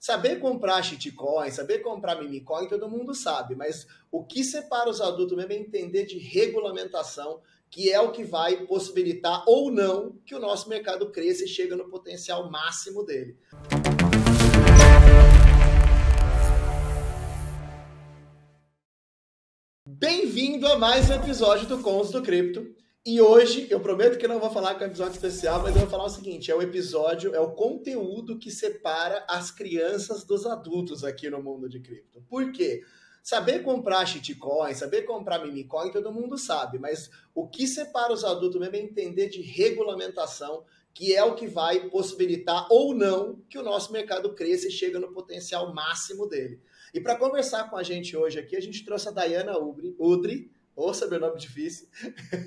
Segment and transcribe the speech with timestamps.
[0.00, 5.36] saber comprar shitcoin, saber comprar mimicoin, todo mundo sabe, mas o que separa os adultos
[5.36, 10.40] mesmo é entender de regulamentação, que é o que vai possibilitar ou não que o
[10.40, 13.36] nosso mercado cresça e chegue no potencial máximo dele.
[19.86, 22.74] Bem-vindo a mais um episódio do Cons do Cripto.
[23.04, 25.90] E hoje, eu prometo que não vou falar com um episódio especial, mas eu vou
[25.90, 31.02] falar o seguinte: é o episódio, é o conteúdo que separa as crianças dos adultos
[31.02, 32.22] aqui no mundo de cripto.
[32.28, 32.82] Por quê?
[33.22, 38.60] Saber comprar shitcoin, saber comprar mimicoin, todo mundo sabe, mas o que separa os adultos
[38.60, 43.62] mesmo é entender de regulamentação, que é o que vai possibilitar ou não que o
[43.62, 46.60] nosso mercado cresça e chegue no potencial máximo dele.
[46.92, 50.94] E para conversar com a gente hoje aqui, a gente trouxe a Dayana Udri, ou
[50.94, 51.88] sobrenome difícil,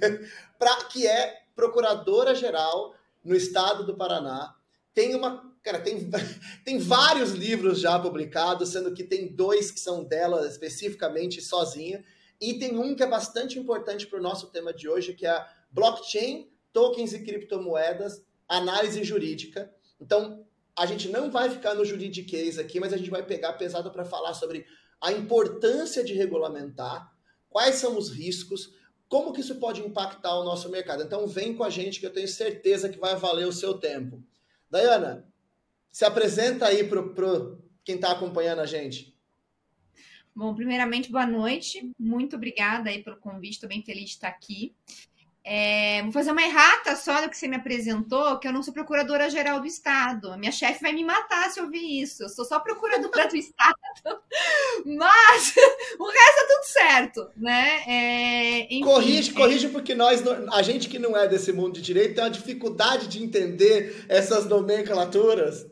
[0.57, 4.55] pra, que é procuradora-geral no estado do Paraná.
[4.93, 5.53] Tem uma.
[5.63, 6.09] Cara, tem,
[6.65, 12.03] tem vários livros já publicados, sendo que tem dois que são dela especificamente sozinha.
[12.41, 15.45] E tem um que é bastante importante para o nosso tema de hoje, que é
[15.71, 19.73] blockchain, tokens e criptomoedas, análise jurídica.
[20.01, 20.45] Então,
[20.75, 24.03] a gente não vai ficar no juridiquês aqui, mas a gente vai pegar pesado para
[24.03, 24.65] falar sobre
[24.99, 27.12] a importância de regulamentar,
[27.53, 28.73] quais são os riscos,
[29.07, 31.03] como que isso pode impactar o nosso mercado.
[31.03, 34.23] Então vem com a gente que eu tenho certeza que vai valer o seu tempo.
[34.71, 35.31] Dayana,
[35.91, 37.03] se apresenta aí para
[37.83, 39.15] quem está acompanhando a gente.
[40.35, 41.91] Bom, primeiramente, boa noite.
[41.99, 43.53] Muito obrigada aí pelo convite.
[43.53, 44.75] Estou bem feliz de estar aqui.
[45.45, 48.73] É, vou fazer uma errata só do que você me apresentou, que eu não sou
[48.73, 50.31] procuradora-geral do Estado.
[50.31, 52.23] A minha chefe vai me matar se eu ouvir isso.
[52.23, 53.75] Eu sou só procuradora do Estado.
[54.85, 55.55] Mas
[55.99, 57.83] o resto é tudo certo, né?
[57.85, 59.33] É, enfim, corrige, é...
[59.33, 63.07] corrige, porque nós, a gente que não é desse mundo de direito, tem uma dificuldade
[63.07, 65.67] de entender essas nomenclaturas.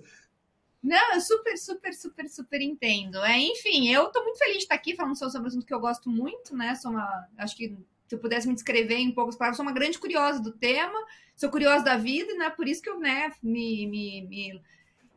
[0.83, 3.19] Não, eu super, super, super, super entendo.
[3.19, 5.79] É, enfim, eu tô muito feliz de estar aqui falando sobre um assunto que eu
[5.79, 6.75] gosto muito, né?
[6.75, 7.27] Sou uma.
[7.37, 7.77] Acho que
[8.11, 10.99] se eu pudesse me descrever em poucas palavras, sou uma grande curiosa do tema,
[11.33, 12.49] sou curiosa da vida, né?
[12.49, 14.61] Por isso que eu né, me, me, me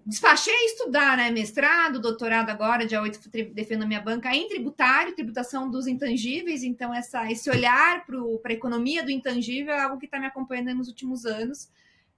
[0.06, 1.28] despachei a estudar, né?
[1.28, 3.18] Mestrado, doutorado agora, dia 8
[3.52, 6.62] defendo a minha banca em tributário, tributação dos intangíveis.
[6.62, 10.76] Então, essa, esse olhar para a economia do intangível é algo que está me acompanhando
[10.76, 11.68] nos últimos anos,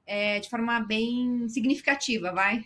[0.06, 2.62] é, de forma bem significativa, vai.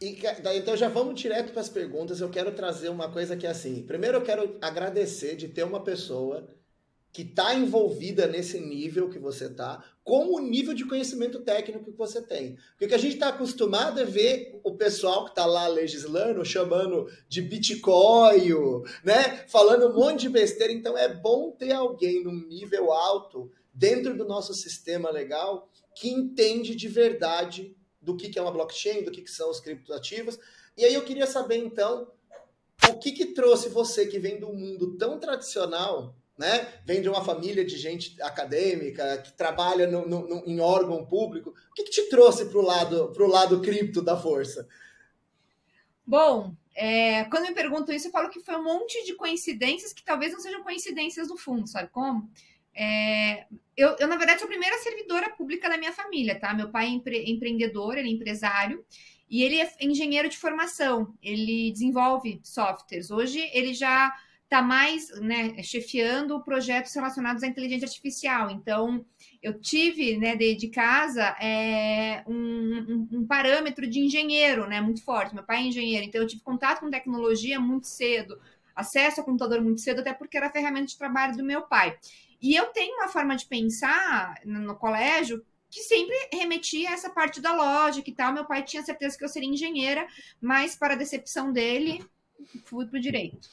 [0.00, 0.18] E,
[0.54, 2.20] então já vamos direto para as perguntas.
[2.20, 3.82] Eu quero trazer uma coisa que é assim.
[3.82, 6.46] Primeiro eu quero agradecer de ter uma pessoa
[7.12, 11.96] que está envolvida nesse nível que você está, com o nível de conhecimento técnico que
[11.96, 12.56] você tem.
[12.72, 16.44] Porque o que a gente está acostumado é ver o pessoal que está lá legislando,
[16.44, 19.46] chamando de Bitcoin, né?
[19.48, 20.70] Falando um monte de besteira.
[20.70, 26.74] Então é bom ter alguém num nível alto dentro do nosso sistema legal que entende
[26.74, 27.74] de verdade
[28.06, 30.38] do que, que é uma blockchain, do que, que são os criptoativos.
[30.76, 32.08] E aí eu queria saber, então,
[32.88, 36.80] o que, que trouxe você que vem do mundo tão tradicional, né?
[36.84, 41.50] Vem de uma família de gente acadêmica, que trabalha no, no, no em órgão público.
[41.50, 44.68] O que, que te trouxe para o lado, pro lado cripto da força?
[46.06, 50.04] Bom, é, quando me perguntam isso, eu falo que foi um monte de coincidências que
[50.04, 52.30] talvez não sejam coincidências do fundo, sabe como?
[52.76, 56.52] É, eu, eu, na verdade, sou a primeira servidora pública da minha família, tá?
[56.52, 58.84] Meu pai é empre empreendedor, ele é empresário
[59.28, 61.14] e ele é engenheiro de formação.
[61.22, 63.10] Ele desenvolve softwares.
[63.10, 68.48] Hoje, ele já está mais né, chefiando projetos relacionados à inteligência artificial.
[68.48, 69.04] Então,
[69.42, 75.02] eu tive né, de, de casa é, um, um, um, parâmetro de engenheiro né, muito
[75.02, 75.34] forte.
[75.34, 78.40] Meu pai é engenheiro, então eu tive contato com tecnologia muito cedo,
[78.74, 81.98] acesso ao computador muito cedo, até porque era a ferramenta de trabalho do meu pai.
[82.40, 87.10] E eu tenho uma forma de pensar no, no colégio que sempre remetia a essa
[87.10, 88.32] parte da lógica e tal.
[88.32, 90.06] Meu pai tinha certeza que eu seria engenheira,
[90.40, 92.04] mas para decepção dele,
[92.64, 93.48] fui para o direito.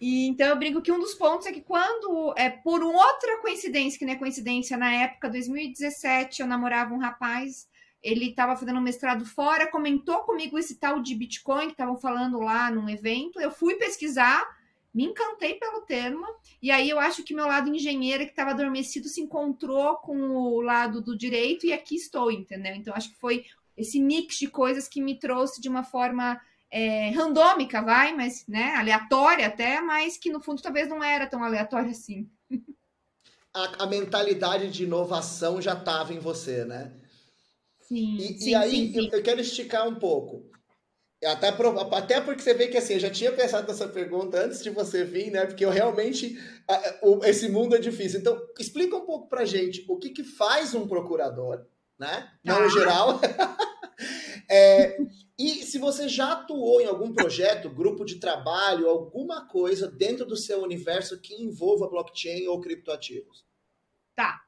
[0.00, 3.98] E, então eu brinco que um dos pontos é que quando, é por outra coincidência,
[3.98, 7.66] que não é coincidência, na época, 2017, eu namorava um rapaz,
[8.02, 12.38] ele estava fazendo um mestrado fora, comentou comigo esse tal de Bitcoin que estavam falando
[12.38, 14.46] lá num evento, eu fui pesquisar,
[14.96, 16.26] me encantei pelo termo,
[16.62, 20.62] e aí eu acho que meu lado engenheiro que estava adormecido se encontrou com o
[20.62, 22.74] lado do direito, e aqui estou, entendeu?
[22.74, 23.44] Então acho que foi
[23.76, 26.40] esse mix de coisas que me trouxe de uma forma
[26.70, 31.44] é, randômica, vai, mas, né, aleatória até, mas que no fundo talvez não era tão
[31.44, 32.26] aleatória assim.
[33.52, 36.90] A, a mentalidade de inovação já estava em você, né?
[37.80, 39.08] Sim, e, sim, e aí sim, sim.
[39.12, 40.50] Eu, eu quero esticar um pouco.
[41.24, 44.68] Até, até porque você vê que assim, eu já tinha pensado nessa pergunta antes de
[44.68, 45.46] você vir, né?
[45.46, 46.38] Porque eu realmente.
[47.24, 48.20] Esse mundo é difícil.
[48.20, 51.64] Então, explica um pouco pra gente o que, que faz um procurador,
[51.98, 52.30] né?
[52.44, 53.20] Não em geral.
[54.48, 54.96] É,
[55.38, 60.36] e se você já atuou em algum projeto, grupo de trabalho, alguma coisa dentro do
[60.36, 63.44] seu universo que envolva blockchain ou criptoativos?
[64.14, 64.40] Tá.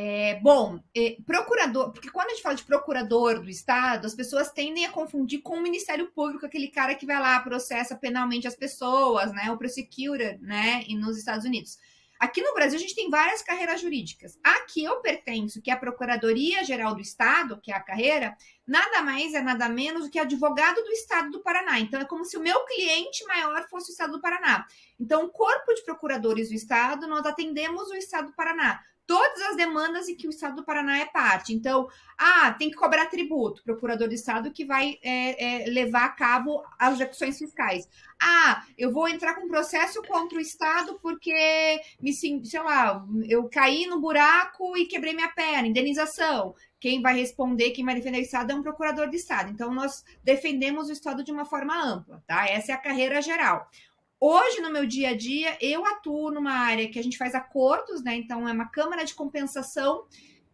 [0.00, 4.52] É, bom, é, procurador, porque quando a gente fala de procurador do Estado, as pessoas
[4.52, 8.54] tendem a confundir com o Ministério Público, aquele cara que vai lá, processa penalmente as
[8.54, 9.50] pessoas, né?
[9.50, 10.84] O prosecutor, né?
[10.86, 11.78] E nos Estados Unidos.
[12.16, 14.38] Aqui no Brasil, a gente tem várias carreiras jurídicas.
[14.44, 18.36] A que eu pertenço, que é a Procuradoria Geral do Estado, que é a carreira,
[18.64, 21.80] nada mais é nada menos do que advogado do Estado do Paraná.
[21.80, 24.64] Então, é como se o meu cliente maior fosse o Estado do Paraná.
[25.00, 29.56] Então, o corpo de procuradores do Estado, nós atendemos o Estado do Paraná todas as
[29.56, 31.54] demandas em que o Estado do Paraná é parte.
[31.54, 31.88] Então,
[32.18, 36.62] ah, tem que cobrar tributo, procurador do Estado que vai é, é, levar a cabo
[36.78, 37.88] as execuções fiscais.
[38.20, 43.86] Ah, eu vou entrar com processo contra o Estado porque, me, sei lá, eu caí
[43.86, 46.54] no buraco e quebrei minha perna, indenização.
[46.78, 49.50] Quem vai responder, quem vai defender o Estado é um procurador de Estado.
[49.50, 52.46] Então, nós defendemos o Estado de uma forma ampla, tá?
[52.46, 53.70] Essa é a carreira geral.
[54.20, 58.02] Hoje, no meu dia a dia, eu atuo numa área que a gente faz acordos,
[58.02, 58.16] né?
[58.16, 60.06] Então, é uma câmara de compensação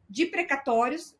[0.09, 1.17] de precatórios.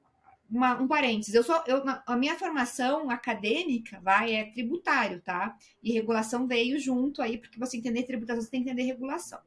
[0.51, 5.57] Uma, um parênteses, eu sou, eu, a minha formação acadêmica vai é tributário, tá?
[5.83, 9.41] E regulação veio junto aí, porque você entender tributação, você tem que entender regulação.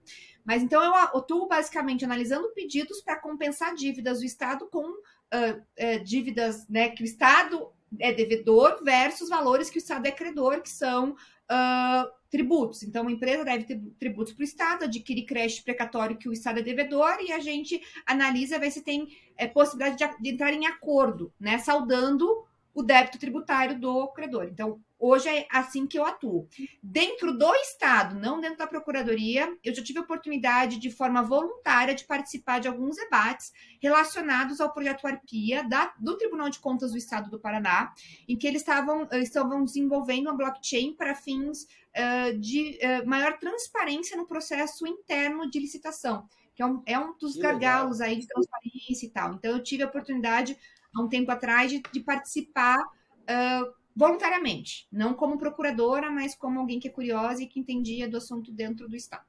[0.43, 6.03] Mas então eu atuo basicamente analisando pedidos para compensar dívidas do Estado com uh, uh,
[6.03, 7.69] dívidas né, que o Estado
[7.99, 12.83] é devedor versus valores que o Estado é credor, que são uh, tributos.
[12.83, 16.59] Então, uma empresa deve ter tributos para o Estado, adquire crédito precatório que o Estado
[16.59, 19.07] é devedor e a gente analisa, ver se tem
[19.37, 22.45] é, possibilidade de, de, entrar em acordo, né, saudando
[22.77, 24.43] o débito tributário do credor.
[24.43, 26.47] Então, hoje é assim que eu atuo.
[26.83, 31.95] Dentro do Estado, não dentro da Procuradoria, eu já tive a oportunidade, de forma voluntária,
[31.95, 33.51] de participar de alguns debates
[33.81, 37.91] relacionados ao projeto Arpia, da, do Tribunal de Contas do Estado do Paraná,
[38.29, 44.15] em que eles estavam, estavam desenvolvendo uma blockchain para fins uh, de uh, maior transparência
[44.15, 49.07] no processo interno de licitação, que é um, é um dos gargalos aí de transparência
[49.07, 49.33] e tal.
[49.33, 50.55] Então, eu tive a oportunidade
[50.97, 56.79] há um tempo atrás, de, de participar uh, voluntariamente, não como procuradora, mas como alguém
[56.79, 59.25] que é curiosa e que entendia do assunto dentro do Estado.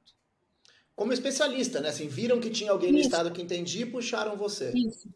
[0.95, 1.89] Como especialista, né?
[1.89, 2.97] Assim, viram que tinha alguém Isso.
[2.97, 4.71] no Estado que entendia e puxaram você.
[4.75, 5.09] Isso.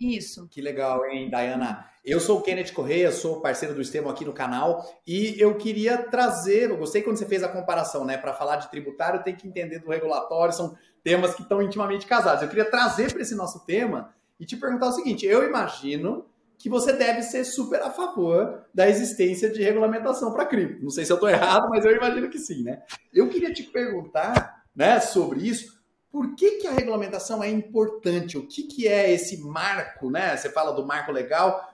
[0.00, 0.48] Isso.
[0.48, 1.86] Que legal, hein, Dayana?
[2.02, 5.98] Eu sou o Kenneth Correia, sou parceiro do Estevão aqui no canal e eu queria
[5.98, 8.16] trazer, eu gostei quando você fez a comparação, né?
[8.16, 10.74] Para falar de tributário tem que entender do regulatório, são
[11.04, 12.42] temas que estão intimamente casados.
[12.42, 16.24] Eu queria trazer para esse nosso tema e te perguntar o seguinte: eu imagino
[16.56, 20.82] que você deve ser super a favor da existência de regulamentação para cripto.
[20.82, 22.82] Não sei se eu estou errado, mas eu imagino que sim, né?
[23.12, 25.80] Eu queria te perguntar, né, sobre isso.
[26.10, 28.36] Por que, que a regulamentação é importante?
[28.36, 30.36] O que, que é esse marco, né?
[30.36, 31.66] Você fala do marco legal.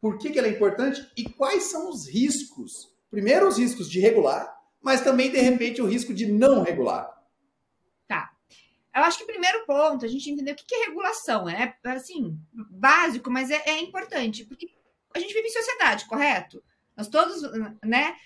[0.00, 2.92] Por que, que ela é importante e quais são os riscos?
[3.10, 7.13] Primeiro, os riscos de regular, mas também, de repente, o risco de não regular.
[8.94, 11.48] Eu acho que o primeiro ponto, a gente entender o que é regulação.
[11.48, 14.44] É, assim, básico, mas é, é importante.
[14.44, 14.70] Porque
[15.14, 16.62] a gente vive em sociedade, correto?
[16.96, 17.42] Nós todos,
[17.84, 18.16] né?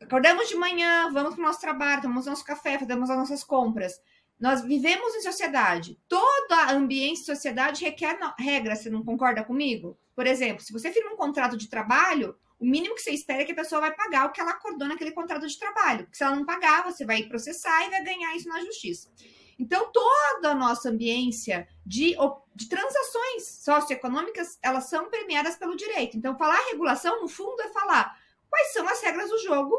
[0.00, 4.00] Acordamos de manhã, vamos para o nosso trabalho, tomamos nosso café, fazemos as nossas compras.
[4.38, 5.98] Nós vivemos em sociedade.
[6.06, 9.98] Toda ambiente de sociedade requer regras, você não concorda comigo?
[10.14, 13.44] Por exemplo, se você firma um contrato de trabalho, o mínimo que você espera é
[13.44, 16.04] que a pessoa vai pagar o que ela acordou naquele contrato de trabalho.
[16.04, 19.10] Porque se ela não pagar, você vai processar e vai ganhar isso na justiça.
[19.58, 22.14] Então, toda a nossa ambiência de,
[22.54, 26.16] de transações socioeconômicas, elas são premiadas pelo direito.
[26.16, 28.18] Então, falar regulação, no fundo, é falar
[28.50, 29.74] quais são as regras do jogo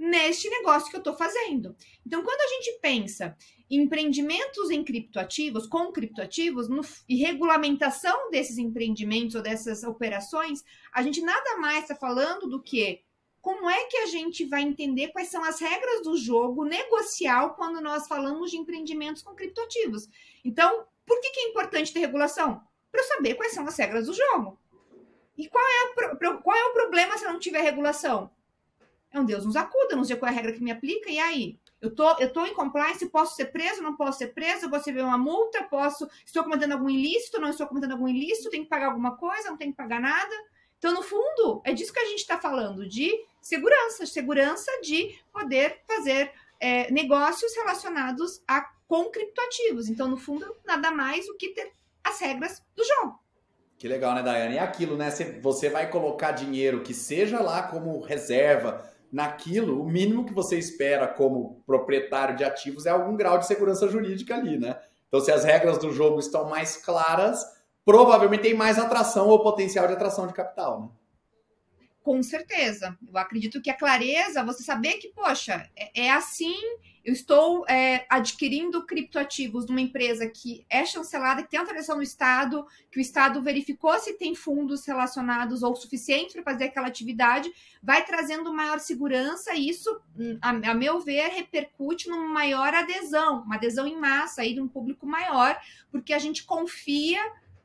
[0.00, 1.76] neste negócio que eu estou fazendo.
[2.06, 3.36] Então, quando a gente pensa
[3.70, 11.02] em empreendimentos em criptoativos, com criptoativos, no, e regulamentação desses empreendimentos ou dessas operações, a
[11.02, 13.02] gente nada mais está falando do que
[13.40, 17.80] como é que a gente vai entender quais são as regras do jogo negocial quando
[17.80, 20.08] nós falamos de empreendimentos com criptoativos?
[20.44, 22.62] Então, por que, que é importante ter regulação?
[22.92, 24.58] Para eu saber quais são as regras do jogo.
[25.38, 28.30] E qual é, qual é o problema se não tiver regulação?
[29.10, 31.18] É um Deus nos acuda, não sei qual é a regra que me aplica, e
[31.18, 31.58] aí?
[31.80, 35.00] Eu tô, eu tô em compliance, posso ser preso, não posso ser preso, vou receber
[35.00, 36.06] uma multa, posso.
[36.26, 39.56] Estou cometendo algum ilícito, não estou cometendo algum ilícito, tenho que pagar alguma coisa, não
[39.56, 40.34] tenho que pagar nada.
[40.80, 45.82] Então, no fundo, é disso que a gente está falando, de segurança, segurança de poder
[45.86, 49.90] fazer é, negócios relacionados a com criptoativos.
[49.90, 51.70] Então, no fundo, nada mais do que ter
[52.02, 53.20] as regras do jogo.
[53.76, 54.54] Que legal, né, Daiane?
[54.54, 55.10] E aquilo, né?
[55.42, 61.06] Você vai colocar dinheiro que seja lá como reserva naquilo, o mínimo que você espera
[61.06, 64.78] como proprietário de ativos é algum grau de segurança jurídica ali, né?
[65.08, 67.44] Então, se as regras do jogo estão mais claras,
[67.90, 70.88] provavelmente tem mais atração ou potencial de atração de capital, né?
[72.04, 72.96] Com certeza.
[73.06, 76.54] Eu acredito que a clareza, você saber que, poxa, é, é assim,
[77.04, 82.02] eu estou é, adquirindo criptoativos de uma empresa que é chancelada, que tem autorização no
[82.02, 87.52] Estado, que o Estado verificou se tem fundos relacionados ou suficientes para fazer aquela atividade,
[87.82, 90.00] vai trazendo maior segurança e isso,
[90.40, 94.68] a, a meu ver, repercute numa maior adesão, uma adesão em massa aí de um
[94.68, 97.20] público maior, porque a gente confia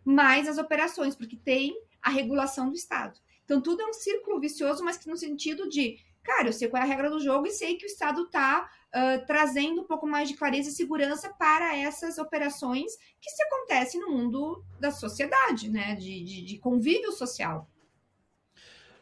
[0.06, 3.20] mais nas operações, porque tem a regulação do Estado.
[3.44, 6.82] Então, tudo é um círculo vicioso, mas que no sentido de, cara, eu sei qual
[6.82, 10.08] é a regra do jogo e sei que o Estado está uh, trazendo um pouco
[10.08, 15.70] mais de clareza e segurança para essas operações que se acontecem no mundo da sociedade,
[15.70, 15.96] né?
[15.96, 17.70] De, de, de convívio social.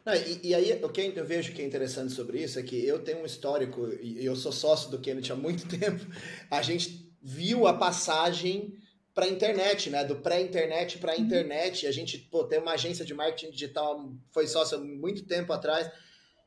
[0.04, 2.86] Não, e, e, aí, o que eu vejo que é interessante sobre isso é que
[2.86, 6.06] eu tenho um histórico, e eu sou sócio do Kennedy há muito tempo,
[6.50, 8.74] a gente viu a passagem
[9.14, 10.04] para a internet, né?
[10.04, 11.22] Do pré-internet para a uhum.
[11.22, 11.86] internet.
[11.86, 15.90] A gente pô, tem uma agência de marketing digital, foi sócio há muito tempo atrás.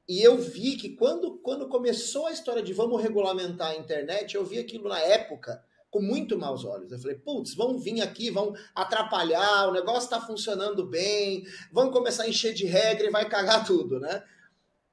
[0.08, 4.46] E eu vi que quando, quando começou a história de vamos regulamentar a internet, eu
[4.46, 6.92] vi aquilo na época com muito maus olhos.
[6.92, 12.24] Eu falei, putz, vão vir aqui, vão atrapalhar, o negócio está funcionando bem, vão começar
[12.24, 14.24] a encher de regra e vai cagar tudo, né?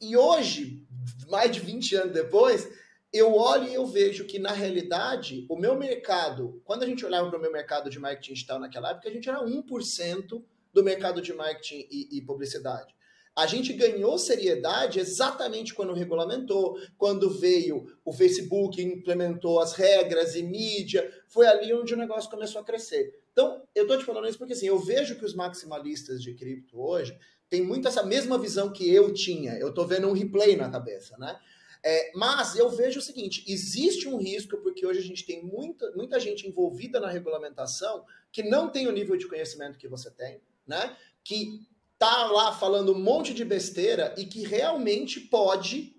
[0.00, 0.82] E hoje,
[1.28, 2.68] mais de 20 anos depois,
[3.14, 7.30] eu olho e eu vejo que, na realidade, o meu mercado, quando a gente olhava
[7.30, 10.42] para o meu mercado de marketing digital naquela época, a gente era 1%
[10.72, 12.92] do mercado de marketing e, e publicidade.
[13.36, 20.42] A gente ganhou seriedade exatamente quando regulamentou, quando veio o Facebook, implementou as regras e
[20.42, 23.14] mídia, foi ali onde o negócio começou a crescer.
[23.32, 26.80] Então, eu estou te falando isso porque assim, eu vejo que os maximalistas de cripto
[26.80, 27.16] hoje
[27.48, 29.52] têm muito essa mesma visão que eu tinha.
[29.52, 31.38] Eu estou vendo um replay na cabeça, né?
[31.86, 35.90] É, mas eu vejo o seguinte: existe um risco, porque hoje a gente tem muita,
[35.92, 40.40] muita gente envolvida na regulamentação que não tem o nível de conhecimento que você tem,
[40.66, 40.96] né?
[41.22, 41.60] Que
[41.98, 45.94] tá lá falando um monte de besteira e que realmente pode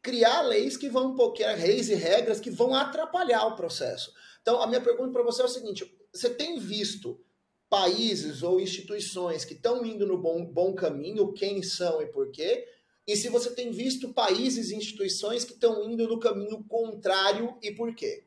[0.00, 4.12] criar leis que vão criar leis e regras que vão atrapalhar o processo.
[4.40, 7.20] Então, a minha pergunta para você é o seguinte: você tem visto
[7.68, 12.66] países ou instituições que estão indo no bom, bom caminho, quem são e por quê?
[13.08, 17.72] E se você tem visto países e instituições que estão indo no caminho contrário e
[17.72, 18.22] por quê?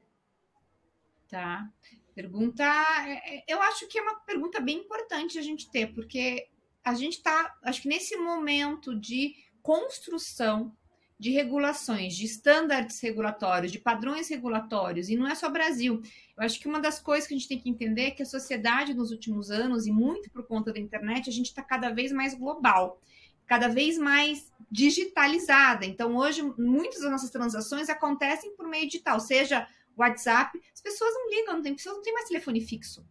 [1.29, 1.71] Tá.
[2.15, 2.63] Pergunta.
[3.07, 6.49] É, é, eu acho que é uma pergunta bem importante a gente ter, porque
[6.83, 10.75] a gente está, acho que nesse momento de construção
[11.19, 16.01] de regulações, de estándares regulatórios, de padrões regulatórios, e não é só Brasil.
[16.35, 18.25] Eu acho que uma das coisas que a gente tem que entender é que a
[18.25, 22.11] sociedade nos últimos anos, e muito por conta da internet, a gente está cada vez
[22.11, 22.99] mais global
[23.51, 25.85] cada vez mais digitalizada.
[25.85, 29.67] Então, hoje, muitas das nossas transações acontecem por meio digital, seja
[29.97, 30.57] WhatsApp.
[30.73, 33.05] As pessoas não ligam, não tem pessoas não tem mais telefone fixo.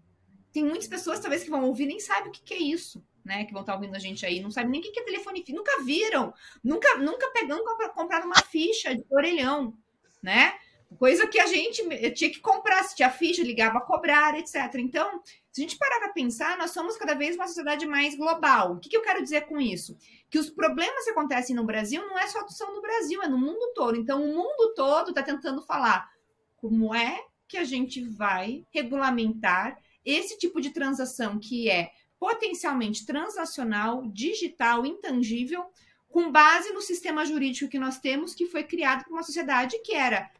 [0.50, 3.44] Tem muitas pessoas, talvez, que vão ouvir nem sabem o que, que é isso, né?
[3.44, 5.52] Que vão estar ouvindo a gente aí, não sabem nem o que, é telefone fixo,
[5.52, 6.32] nunca viram,
[6.64, 9.76] nunca, nunca pegando comprar uma ficha de orelhão,
[10.22, 10.54] né?
[10.98, 11.82] Coisa que a gente
[12.14, 14.74] tinha que comprar, se tinha ficha, ligava a cobrar, etc.
[14.76, 18.72] Então, se a gente parar para pensar, nós somos cada vez uma sociedade mais global.
[18.72, 19.96] O que, que, eu quero dizer com isso?
[20.28, 23.38] Que os problemas que acontecem no Brasil não é só são no Brasil, é no
[23.38, 23.96] mundo todo.
[23.96, 26.10] Então, o mundo todo está tentando falar
[26.56, 34.06] como é que a gente vai regulamentar esse tipo de transação que é potencialmente transacional,
[34.06, 35.64] digital, intangível,
[36.08, 39.94] com base no sistema jurídico que nós temos, que foi criado por uma sociedade que
[39.94, 40.30] era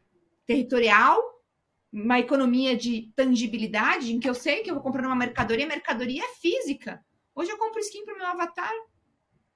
[0.51, 1.21] territorial,
[1.91, 6.23] uma economia de tangibilidade, em que eu sei que eu vou comprar uma mercadoria, mercadoria
[6.23, 7.03] é física.
[7.33, 8.71] Hoje eu compro skin para o meu avatar.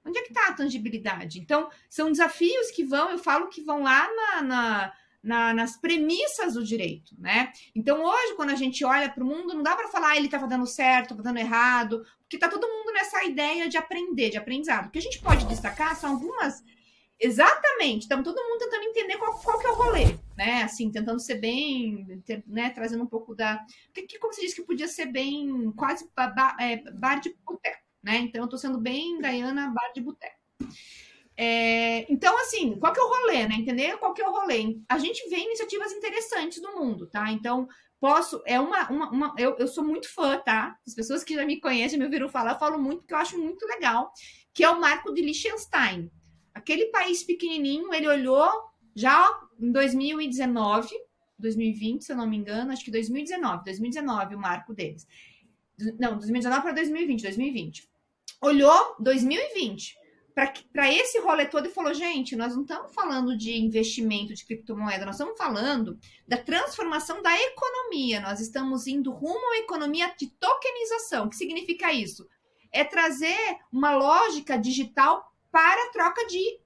[0.04, 1.40] Onde é que está a tangibilidade?
[1.40, 6.54] Então, são desafios que vão, eu falo que vão lá na, na, na, nas premissas
[6.54, 7.52] do direito, né?
[7.74, 10.26] Então, hoje, quando a gente olha para o mundo, não dá para falar ah, ele
[10.26, 14.36] estava dando certo, estava dando errado, porque está todo mundo nessa ideia de aprender, de
[14.36, 14.86] aprendizado.
[14.86, 16.62] O que a gente pode destacar são algumas
[17.18, 18.04] Exatamente.
[18.04, 20.04] Então, todo mundo tentando entender qual, qual que é o rolê,
[20.36, 20.62] né?
[20.62, 22.70] Assim, tentando ser bem, né?
[22.70, 23.64] Trazendo um pouco da.
[23.94, 28.18] Que, como você disse que podia ser bem quase bar, é, bar de boteco, né?
[28.18, 30.36] Então, eu tô sendo bem Dayana bar de boteco.
[31.38, 33.54] É, então, assim, qual que é o rolê, né?
[33.56, 34.78] Entender qual que é o rolê.
[34.88, 37.30] A gente vê iniciativas interessantes no mundo, tá?
[37.32, 37.66] Então,
[37.98, 38.42] posso.
[38.44, 38.90] É uma.
[38.90, 40.76] uma, uma eu, eu sou muito fã, tá?
[40.86, 43.38] As pessoas que já me conhecem, me ouviram falar, eu falo muito, porque eu acho
[43.38, 44.12] muito legal,
[44.52, 46.10] que é o marco de Liechtenstein.
[46.56, 48.48] Aquele país pequenininho, ele olhou
[48.94, 49.28] já
[49.60, 50.88] em 2019,
[51.38, 55.06] 2020, se eu não me engano, acho que 2019, 2019 o marco deles.
[55.98, 57.90] Não, 2019 para 2020, 2020.
[58.40, 59.98] Olhou 2020
[60.72, 65.04] para esse rolê todo e falou: gente, nós não estamos falando de investimento de criptomoeda,
[65.04, 68.18] nós estamos falando da transformação da economia.
[68.18, 71.26] Nós estamos indo rumo uma economia de tokenização.
[71.26, 72.26] O que significa isso?
[72.72, 73.36] É trazer
[73.70, 76.60] uma lógica digital para troca de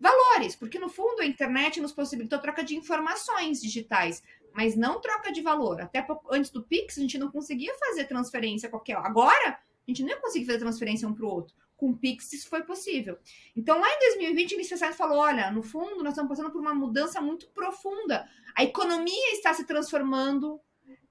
[0.00, 4.20] valores, porque no fundo a internet nos possibilitou troca de informações digitais,
[4.52, 5.80] mas não troca de valor.
[5.80, 8.96] Até antes do Pix, a gente não conseguia fazer transferência qualquer.
[8.96, 11.54] Agora, a gente não ia conseguir fazer transferência um para o outro.
[11.76, 13.16] Com o Pix, isso foi possível.
[13.54, 16.74] Então, lá em 2020, o Iniciação falou: olha, no fundo, nós estamos passando por uma
[16.74, 18.28] mudança muito profunda.
[18.56, 20.60] A economia está se transformando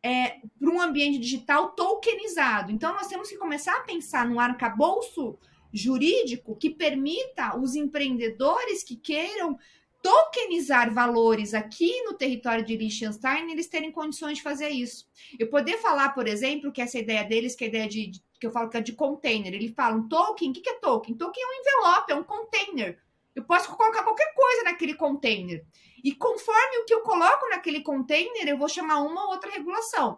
[0.04, 2.74] é, para um ambiente digital tokenizado.
[2.74, 5.40] Então, nós temos que começar a pensar no arcabouço
[5.74, 9.58] jurídico que permita os empreendedores que queiram
[10.02, 15.08] tokenizar valores aqui no território de Liechtenstein, eles terem condições de fazer isso.
[15.38, 18.24] Eu poder falar, por exemplo, que essa ideia deles, que é a ideia de, de
[18.40, 21.16] que eu falo que é de container, eles falam token, o que, que é token?
[21.16, 22.98] Token é um envelope, é um container.
[23.36, 25.66] Eu posso colocar qualquer coisa naquele container.
[26.04, 30.18] E conforme o que eu coloco naquele container, eu vou chamar uma ou outra regulação.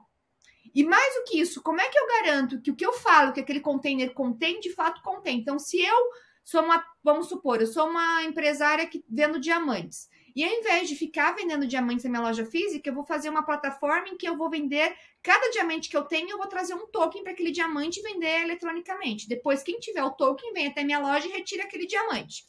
[0.73, 3.33] E mais do que isso, como é que eu garanto que o que eu falo
[3.33, 5.39] que aquele container contém, de fato contém?
[5.39, 6.09] Então, se eu
[6.43, 10.09] sou uma, vamos supor, eu sou uma empresária que vendo diamantes.
[10.35, 13.43] E ao invés de ficar vendendo diamantes na minha loja física, eu vou fazer uma
[13.43, 16.87] plataforma em que eu vou vender cada diamante que eu tenho, eu vou trazer um
[16.87, 19.27] token para aquele diamante e vender eletronicamente.
[19.27, 22.45] Depois, quem tiver o token, vem até minha loja e retira aquele diamante.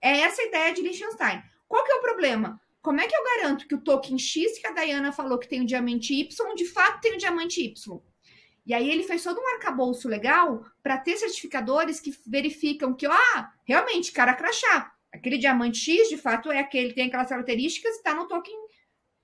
[0.00, 1.42] É essa a ideia de Liechtenstein.
[1.66, 2.58] Qual que é o problema?
[2.80, 5.60] Como é que eu garanto que o token X que a Dayana falou que tem
[5.60, 8.00] o diamante Y, de fato tem o diamante Y?
[8.64, 13.52] E aí ele fez todo um arcabouço legal para ter certificadores que verificam que, ah,
[13.64, 14.92] realmente, cara crachá.
[15.10, 18.54] Aquele diamante X, de fato, é aquele, tem aquelas características e está no token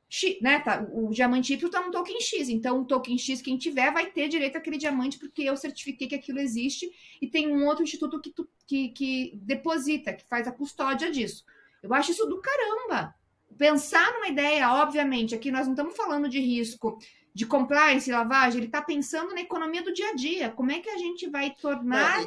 [0.08, 0.61] X, né?
[0.61, 2.49] Tá, o diamante Y está no token X.
[2.49, 6.14] Então, o token X, quem tiver, vai ter direito àquele diamante, porque eu certifiquei que
[6.14, 10.52] aquilo existe e tem um outro instituto que, tu, que, que deposita, que faz a
[10.52, 11.44] custódia disso.
[11.82, 13.14] Eu acho isso do caramba
[13.58, 16.99] pensar numa ideia, obviamente, aqui nós não estamos falando de risco
[17.34, 20.50] de compliance, lavagem, ele está pensando na economia do dia a dia.
[20.50, 22.25] Como é que a gente vai tornar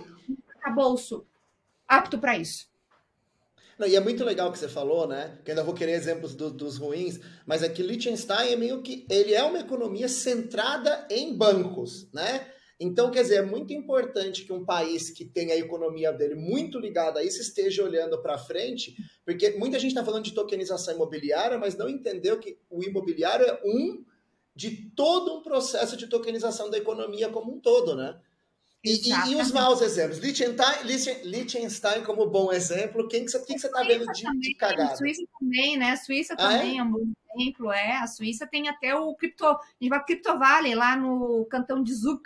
[0.63, 1.25] a bolso
[1.87, 2.67] apto para isso?
[3.79, 5.37] Não, e é muito legal o que você falou, né?
[5.45, 9.05] Que ainda vou querer exemplos do, dos ruins, mas é que Liechtenstein é meio que
[9.09, 12.51] ele é uma economia centrada em bancos, né?
[12.79, 16.79] Então, quer dizer, é muito importante que um país que tem a economia dele muito
[16.79, 21.57] ligada a isso esteja olhando para frente, porque muita gente está falando de tokenização imobiliária,
[21.57, 24.05] mas não entendeu que o imobiliário é um
[24.55, 28.19] de todo um processo de tokenização da economia como um todo, né?
[28.83, 30.19] E, e, e os maus exemplos?
[30.19, 30.83] Liechtenstein,
[31.23, 34.93] Liechtenstein como bom exemplo, quem que você está vendo de, também, de cagada?
[34.93, 35.91] A Suíça também, né?
[35.91, 36.79] A Suíça ah, também é?
[36.79, 36.83] é?
[36.83, 37.97] um bom exemplo, é.
[37.97, 41.93] A Suíça tem até o Crypto, a gente vai Crypto Valley, lá no cantão de
[41.93, 42.21] Zug,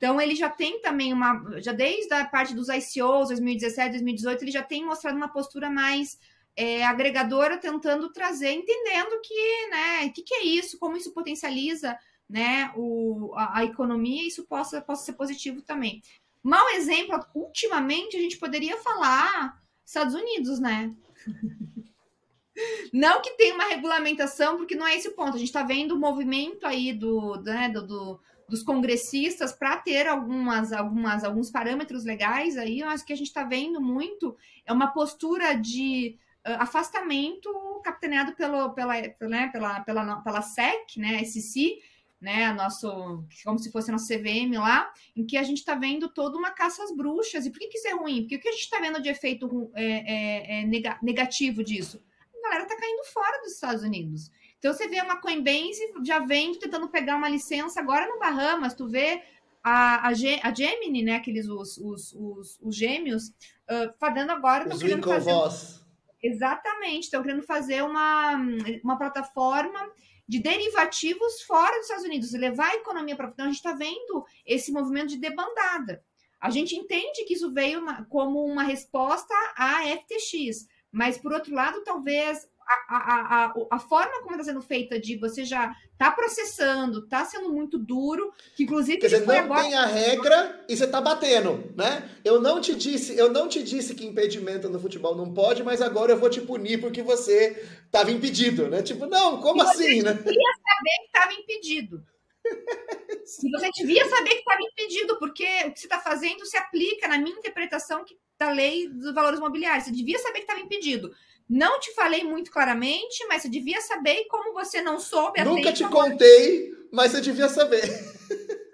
[0.00, 1.60] então, ele já tem também uma.
[1.60, 6.18] Já desde a parte dos ICOs, 2017, 2018, ele já tem mostrado uma postura mais
[6.56, 11.98] é, agregadora, tentando trazer, entendendo que, né, o que, que, é isso, como isso potencializa
[12.26, 16.00] né, o, a, a economia, isso possa, possa ser positivo também.
[16.42, 20.94] Mau exemplo, ultimamente a gente poderia falar Estados Unidos, né?
[22.90, 25.34] Não que tenha uma regulamentação, porque não é esse o ponto.
[25.34, 30.08] A gente está vendo o movimento aí do, né, do, do dos congressistas para ter
[30.08, 34.36] algumas, algumas, alguns parâmetros legais aí, eu acho que a gente está vendo muito
[34.66, 37.48] é uma postura de uh, afastamento
[37.84, 41.78] capitaneado pelo, pela, né, pela, pela, pela SEC, né, SEC,
[42.20, 46.36] né, nosso, como se fosse nosso CVM lá, em que a gente está vendo toda
[46.36, 47.46] uma caça às bruxas.
[47.46, 48.22] E por que, que isso é ruim?
[48.22, 52.02] Porque o que a gente está vendo de efeito é, é, é negativo disso?
[52.36, 54.30] A galera está caindo fora dos Estados Unidos.
[54.60, 58.86] Então você vê uma Coinbase já vem tentando pegar uma licença agora no Bahamas, tu
[58.86, 59.22] vê
[59.64, 61.16] a, a, a Gemini, né?
[61.16, 64.68] Aqueles os, os, os, os gêmeos, uh, fazendo agora.
[64.68, 65.32] Os querendo fazer...
[65.32, 65.80] Voz.
[66.22, 68.36] Exatamente, estão querendo fazer uma,
[68.84, 69.90] uma plataforma
[70.28, 73.28] de derivativos fora dos Estados Unidos, levar a economia para.
[73.28, 76.04] Então, a gente está vendo esse movimento de debandada.
[76.38, 81.54] A gente entende que isso veio uma, como uma resposta à FTX, mas, por outro
[81.54, 82.46] lado, talvez
[82.88, 87.52] a, a, a, forma como está sendo feita de você já tá processando, tá sendo
[87.52, 89.62] muito duro, que inclusive Quer dizer, não agora...
[89.62, 92.08] tem a regra e você tá batendo, né?
[92.24, 95.82] Eu não te disse, eu não te disse que impedimento no futebol não pode, mas
[95.82, 98.82] agora eu vou te punir porque você estava impedido, né?
[98.82, 100.14] Tipo, não, como e assim, né?
[100.14, 102.04] Você devia saber que estava impedido.
[103.24, 107.06] Se você devia saber que estava impedido, porque o que você está fazendo se aplica
[107.06, 108.04] na minha interpretação
[108.38, 109.84] da lei dos valores imobiliários.
[109.84, 111.14] Você devia saber que estava impedido.
[111.50, 115.42] Não te falei muito claramente, mas você devia saber como você não soube.
[115.42, 117.82] Nunca te contei, mas você devia saber.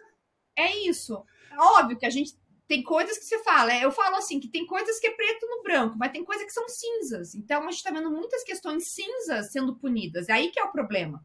[0.58, 1.22] É isso.
[1.58, 2.34] Óbvio que a gente
[2.66, 3.78] tem coisas que você fala.
[3.78, 6.52] Eu falo assim, que tem coisas que é preto no branco, mas tem coisas que
[6.52, 7.34] são cinzas.
[7.34, 10.30] Então a gente está vendo muitas questões cinzas sendo punidas.
[10.30, 11.22] É aí que é o problema.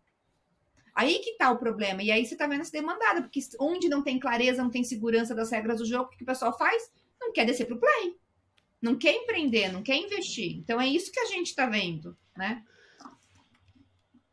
[0.93, 2.03] Aí que tá o problema.
[2.03, 5.33] E aí você tá vendo essa demandada, porque onde não tem clareza, não tem segurança
[5.33, 6.91] das regras do jogo, o que o pessoal faz?
[7.21, 8.17] Não quer descer pro play.
[8.81, 10.57] Não quer empreender, não quer investir.
[10.57, 12.63] Então é isso que a gente está vendo, né?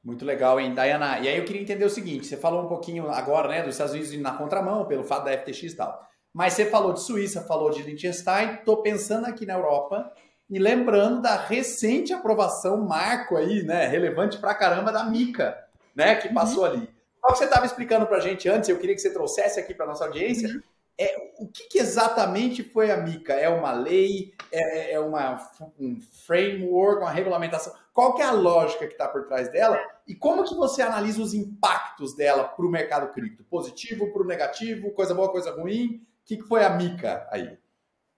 [0.03, 1.19] Muito legal, hein, Dayana?
[1.19, 3.93] E aí eu queria entender o seguinte: você falou um pouquinho agora, né, dos Estados
[3.93, 6.09] Unidos na contramão, pelo fato da FTX e tal.
[6.33, 8.55] Mas você falou de Suíça, falou de Liechtenstein.
[8.55, 10.13] Estou pensando aqui na Europa
[10.49, 15.59] e lembrando da recente aprovação marco aí, né, relevante pra caramba da Mica,
[15.95, 16.71] né, que passou uhum.
[16.71, 16.91] ali.
[17.21, 19.75] Qual que você estava explicando para a gente antes, eu queria que você trouxesse aqui
[19.75, 20.63] para nossa audiência, uhum.
[20.99, 23.33] É, o que, que, exatamente foi a Mica?
[23.33, 24.35] É uma lei?
[24.51, 27.73] É, é uma, um framework, uma regulamentação?
[27.95, 29.79] Qual que é a lógica que está por trás dela?
[30.07, 33.45] E como que você analisa os impactos dela para o mercado cripto?
[33.45, 36.03] Positivo, para o negativo, coisa boa, coisa ruim?
[36.23, 37.57] O que, que foi a Mica aí?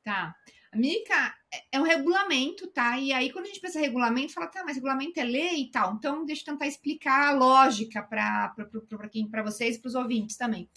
[0.03, 0.35] Tá.
[0.73, 1.35] A Mica
[1.71, 2.99] é um regulamento, tá?
[2.99, 5.71] E aí, quando a gente pensa em regulamento, fala, tá, mas regulamento é lei e
[5.71, 5.95] tal.
[5.95, 8.55] Então, deixa eu tentar explicar a lógica para
[9.45, 10.69] vocês e para os ouvintes também.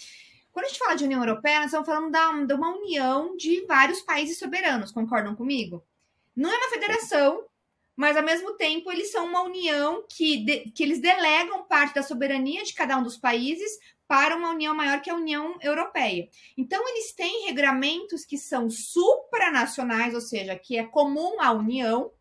[0.54, 3.66] Quando a gente fala de União Europeia, nós estamos falando da, de uma união de
[3.66, 5.84] vários países soberanos, concordam comigo?
[6.36, 7.44] Não é uma federação,
[7.96, 12.04] mas ao mesmo tempo eles são uma união que, de, que eles delegam parte da
[12.04, 16.30] soberania de cada um dos países para uma união maior que a União Europeia.
[16.56, 22.12] Então, eles têm regramentos que são supranacionais, ou seja, que é comum à União,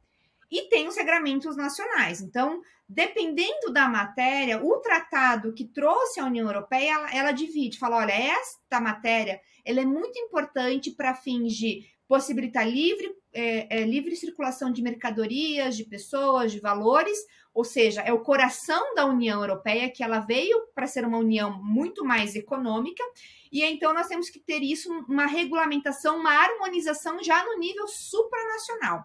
[0.53, 2.21] e tem os regramentos nacionais.
[2.21, 7.97] Então, dependendo da matéria, o tratado que trouxe a União Europeia, ela, ela divide, fala,
[7.97, 14.15] olha, esta matéria ela é muito importante para fins de possibilitar livre, é, é, livre
[14.15, 17.19] circulação de mercadorias, de pessoas, de valores,
[17.55, 21.63] ou seja, é o coração da União Europeia, que ela veio para ser uma união
[21.63, 23.03] muito mais econômica,
[23.51, 29.05] e então nós temos que ter isso, uma regulamentação, uma harmonização já no nível supranacional.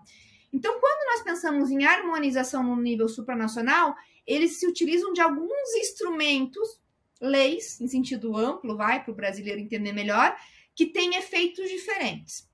[0.51, 6.79] Então, quando nós pensamos em harmonização no nível supranacional, eles se utilizam de alguns instrumentos,
[7.21, 10.35] leis, em sentido amplo, vai para o brasileiro entender melhor,
[10.75, 12.47] que têm efeitos diferentes.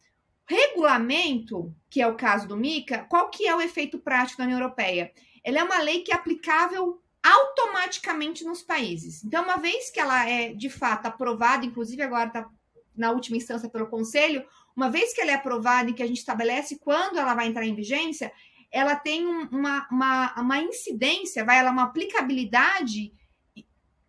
[0.45, 4.60] Regulamento, que é o caso do MICA, qual que é o efeito prático da União
[4.60, 5.12] Europeia?
[5.43, 9.23] ela é uma lei que é aplicável automaticamente nos países.
[9.23, 12.49] Então, uma vez que ela é de fato aprovada, inclusive agora está
[12.95, 16.17] na última instância pelo Conselho, uma vez que ela é aprovada e que a gente
[16.17, 18.31] estabelece quando ela vai entrar em vigência,
[18.71, 23.13] ela tem uma, uma, uma incidência, vai, ela é uma aplicabilidade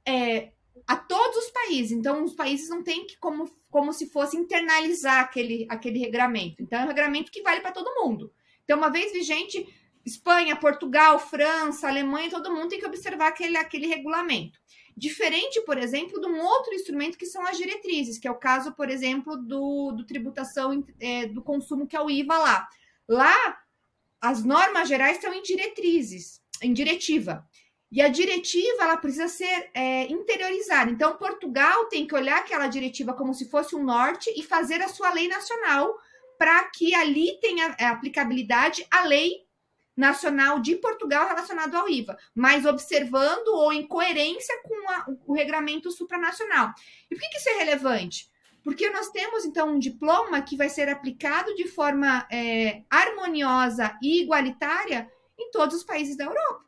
[0.07, 0.53] é,
[0.87, 1.93] a todos os países.
[1.93, 6.63] Então, os países não têm que, como, como se fosse internalizar aquele, aquele regramento.
[6.63, 8.33] Então, é um regramento que vale para todo mundo.
[8.65, 9.67] Então, uma vez vigente,
[10.05, 14.59] Espanha, Portugal, França, Alemanha, todo mundo tem que observar aquele, aquele regulamento.
[14.97, 18.73] Diferente, por exemplo, de um outro instrumento que são as diretrizes, que é o caso,
[18.73, 22.69] por exemplo, do, do tributação é, do consumo, que é o IVA lá.
[23.09, 23.59] Lá,
[24.21, 27.45] as normas gerais estão em diretrizes, em diretiva.
[27.91, 30.91] E a diretiva ela precisa ser é, interiorizada.
[30.91, 34.89] Então, Portugal tem que olhar aquela diretiva como se fosse um norte e fazer a
[34.89, 35.97] sua lei nacional
[36.39, 39.44] para que ali tenha é, aplicabilidade a lei
[39.97, 45.91] nacional de Portugal relacionado ao IVA, mas observando ou em coerência com a, o regramento
[45.91, 46.73] supranacional.
[47.11, 48.29] E por que, que isso é relevante?
[48.63, 54.23] Porque nós temos, então, um diploma que vai ser aplicado de forma é, harmoniosa e
[54.23, 56.65] igualitária em todos os países da Europa.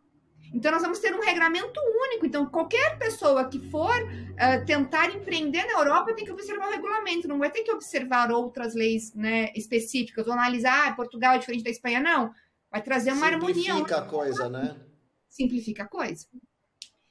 [0.52, 2.26] Então, nós vamos ter um regramento único.
[2.26, 7.28] Então, qualquer pessoa que for uh, tentar empreender na Europa tem que observar o regulamento,
[7.28, 11.64] não vai ter que observar outras leis né, específicas, ou analisar, ah, Portugal é diferente
[11.64, 12.32] da Espanha, não.
[12.70, 13.74] Vai trazer uma Simplifica harmonia.
[13.74, 14.86] Simplifica a coisa, né?
[15.28, 16.26] Simplifica a coisa.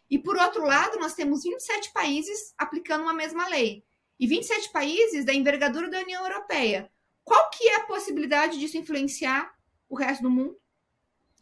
[0.10, 3.84] E por outro lado, nós temos 27 países aplicando uma mesma lei.
[4.20, 6.90] E 27 países da envergadura da União Europeia.
[7.24, 9.54] Qual que é a possibilidade disso influenciar
[9.90, 10.58] o resto do mundo?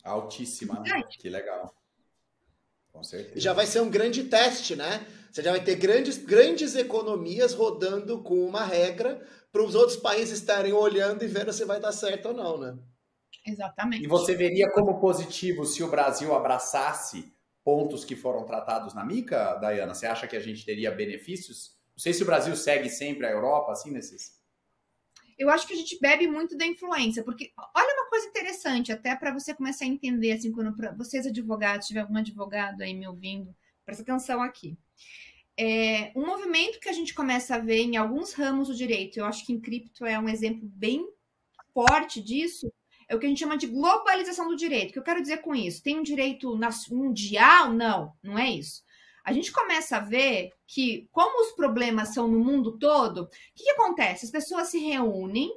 [0.04, 1.04] Altíssima, né?
[1.20, 1.76] Que legal.
[2.92, 3.40] Com certeza.
[3.40, 5.06] Já vai ser um grande teste, né?
[5.32, 10.40] Você já vai ter grandes, grandes economias rodando com uma regra para os outros países
[10.40, 12.78] estarem olhando e vendo se vai dar certo ou não, né?
[13.46, 14.04] Exatamente.
[14.04, 19.56] E você veria como positivo se o Brasil abraçasse pontos que foram tratados na MICA,
[19.56, 19.94] Dayana?
[19.94, 21.78] Você acha que a gente teria benefícios?
[21.96, 24.42] Não sei se o Brasil segue sempre a Europa, assim, nesses.
[25.38, 29.16] Eu acho que a gente bebe muito da influência, porque olha uma coisa interessante, até
[29.16, 33.56] para você começar a entender, assim, quando vocês advogados, tiver algum advogado aí me ouvindo,
[33.84, 34.78] presta atenção aqui.
[35.58, 39.26] É, um movimento que a gente começa a ver em alguns ramos do direito, eu
[39.26, 41.08] acho que em cripto é um exemplo bem
[41.74, 42.72] forte disso,
[43.14, 44.90] é o que a gente chama de globalização do direito.
[44.90, 45.84] O que eu quero dizer com isso?
[45.84, 46.58] Tem um direito
[46.90, 47.72] mundial?
[47.72, 48.84] Não, não é isso.
[49.24, 53.64] A gente começa a ver que, como os problemas são no mundo todo, o que,
[53.64, 54.26] que acontece?
[54.26, 55.50] As pessoas se reúnem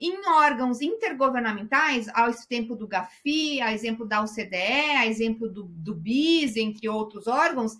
[0.00, 5.94] em órgãos intergovernamentais, ao exemplo do GAFI, a exemplo da OCDE, a exemplo do, do
[5.94, 7.72] BIS, entre outros órgãos,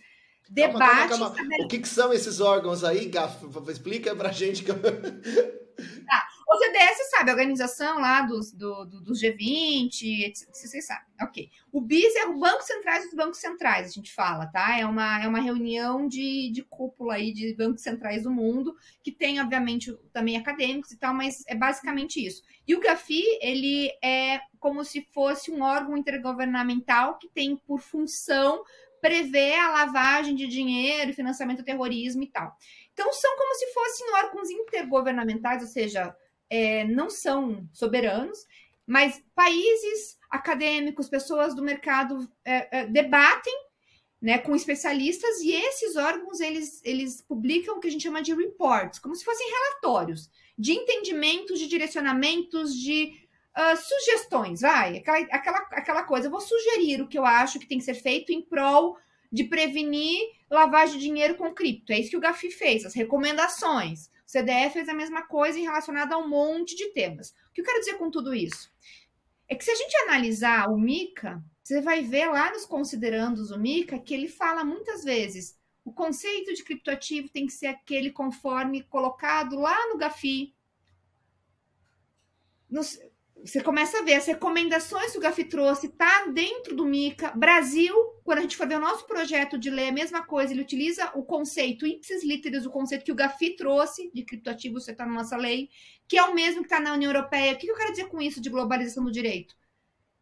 [0.49, 1.11] debate.
[1.11, 1.65] Calma, calma, calma.
[1.65, 3.39] O que, que, são esses órgãos aí, Gaf?
[3.71, 4.65] Explica pra gente.
[4.65, 4.73] Que...
[4.73, 6.27] Tá.
[6.51, 11.07] O CDS sabe, a organização lá dos, do, do, dos G20, vocês sabem.
[11.21, 11.51] Ok.
[11.71, 14.79] O BIS é o Banco Centrais dos Bancos Centrais, a gente fala, tá?
[14.79, 19.13] É uma, é uma reunião de, de cúpula aí de bancos centrais do mundo, que
[19.13, 22.43] tem, obviamente, também acadêmicos e tal, mas é basicamente isso.
[22.67, 28.65] E o GAFI, ele é como se fosse um órgão intergovernamental que tem por função
[29.03, 32.57] prever a lavagem de dinheiro, financiamento do terrorismo e tal.
[32.93, 36.17] Então, são como se fossem órgãos intergovernamentais, ou seja,
[36.51, 38.47] é, não são soberanos,
[38.87, 43.55] mas países, acadêmicos, pessoas do mercado é, é, debatem
[44.21, 48.35] né, com especialistas e esses órgãos eles, eles publicam o que a gente chama de
[48.35, 53.13] reports, como se fossem relatórios de entendimentos, de direcionamentos, de
[53.57, 56.27] uh, sugestões, vai, aquela, aquela, aquela coisa.
[56.27, 58.99] Eu vou sugerir o que eu acho que tem que ser feito em prol
[59.31, 61.93] de prevenir lavagem de dinheiro com cripto.
[61.93, 64.11] É isso que o Gafi fez, as recomendações.
[64.29, 67.31] CDF fez a mesma coisa em relacionado a um monte de temas.
[67.31, 68.71] O que eu quero dizer com tudo isso?
[69.49, 73.59] É que se a gente analisar o Mica, você vai ver lá nos considerandos o
[73.59, 78.83] Mica que ele fala muitas vezes o conceito de criptoativo tem que ser aquele conforme
[78.83, 80.55] colocado lá no Gafi.
[82.69, 83.01] Nos,
[83.45, 87.31] você começa a ver as recomendações que o Gafi trouxe, tá dentro do Mica.
[87.31, 90.63] Brasil, quando a gente for ver o nosso projeto de lei, a mesma coisa, ele
[90.63, 95.07] utiliza o conceito ipsis literis, o conceito que o Gafi trouxe de criptoativo, você está
[95.07, 95.71] na nossa lei,
[96.07, 97.53] que é o mesmo que está na União Europeia.
[97.53, 99.55] O que eu quero dizer com isso de globalização do direito?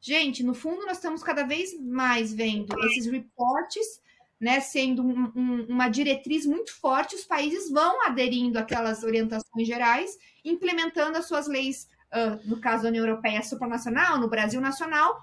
[0.01, 4.01] Gente, no fundo, nós estamos cada vez mais vendo esses reportes
[4.41, 10.17] né, sendo um, um, uma diretriz muito forte, os países vão aderindo àquelas orientações gerais,
[10.45, 15.21] implementando as suas leis uh, no caso da União Europeia supranacional, no Brasil nacional,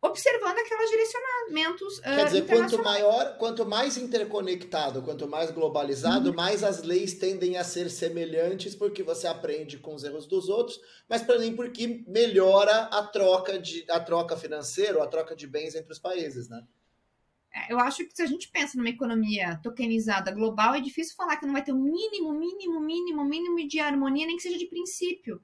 [0.00, 1.98] observando aqueles direcionamentos.
[1.98, 6.36] Uh, Quer dizer, quanto maior, quanto mais interconectado, quanto mais globalizado, uhum.
[6.36, 10.78] mais as leis tendem a ser semelhantes, porque você aprende com os erros dos outros,
[11.08, 15.74] mas também porque melhora a troca de a troca financeira, ou a troca de bens
[15.74, 16.62] entre os países, né?
[17.54, 21.38] É, eu acho que se a gente pensa numa economia tokenizada global, é difícil falar
[21.38, 24.66] que não vai ter um mínimo, mínimo, mínimo, mínimo de harmonia, nem que seja de
[24.66, 25.40] princípio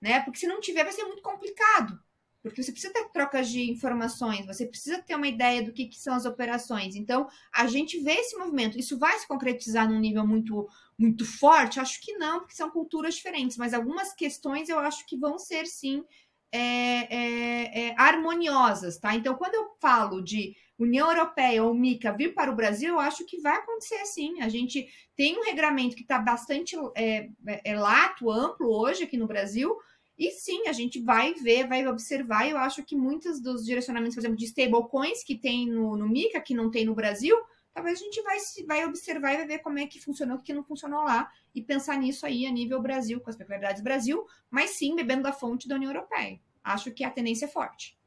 [0.00, 0.20] né?
[0.20, 1.98] Porque se não tiver, vai ser muito complicado.
[2.42, 5.98] Porque você precisa ter trocas de informações, você precisa ter uma ideia do que, que,
[5.98, 6.94] são as operações.
[6.94, 8.78] Então, a gente vê esse movimento.
[8.78, 11.80] Isso vai se concretizar num nível muito, muito forte?
[11.80, 13.56] Acho que não, porque são culturas diferentes.
[13.56, 16.04] Mas algumas questões eu acho que vão ser, sim,
[16.52, 19.14] é, é, é, harmoniosas, tá?
[19.14, 23.26] Então, quando eu falo de União Europeia ou MICA vir para o Brasil, eu acho
[23.26, 24.40] que vai acontecer sim.
[24.40, 27.28] A gente tem um regramento que está bastante é,
[27.64, 29.76] é, lato, amplo hoje aqui no Brasil,
[30.16, 32.48] e sim, a gente vai ver, vai observar.
[32.48, 36.40] Eu acho que muitos dos direcionamentos, por exemplo, de stablecoins que tem no, no MICA,
[36.40, 37.36] que não tem no Brasil,
[37.72, 40.52] talvez a gente vai, vai observar e vai ver como é que funcionou, o que
[40.52, 44.24] não funcionou lá, e pensar nisso aí a nível Brasil, com as peculiaridades do Brasil,
[44.48, 46.40] mas sim bebendo da fonte da União Europeia.
[46.62, 47.97] Acho que a tendência é forte.